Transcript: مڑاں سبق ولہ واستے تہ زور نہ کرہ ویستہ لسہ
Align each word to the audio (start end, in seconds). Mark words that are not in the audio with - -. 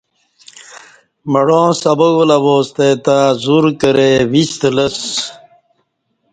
مڑاں 1.31 1.69
سبق 1.81 2.11
ولہ 2.17 2.37
واستے 2.45 2.89
تہ 3.05 3.17
زور 3.43 3.63
نہ 3.71 3.77
کرہ 3.81 4.09
ویستہ 4.31 4.69
لسہ 4.75 5.11